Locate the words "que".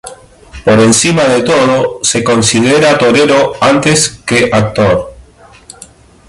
4.09-4.49